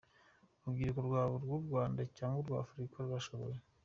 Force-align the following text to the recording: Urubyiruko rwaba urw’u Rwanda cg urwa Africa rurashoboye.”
Urubyiruko 0.61 0.99
rwaba 1.07 1.33
urw’u 1.37 1.61
Rwanda 1.67 1.99
cg 2.17 2.31
urwa 2.39 2.55
Africa 2.63 2.95
rurashoboye.” 3.03 3.57